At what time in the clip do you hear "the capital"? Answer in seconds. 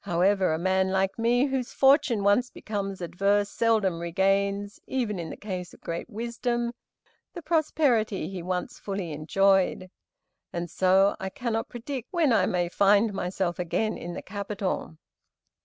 14.14-14.98